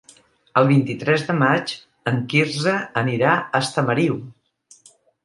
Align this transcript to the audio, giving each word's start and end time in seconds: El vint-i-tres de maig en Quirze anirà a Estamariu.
El 0.59 0.67
vint-i-tres 0.69 1.25
de 1.27 1.35
maig 1.41 1.73
en 2.11 2.17
Quirze 2.31 2.73
anirà 3.03 3.35
a 3.37 3.63
Estamariu. 3.67 4.17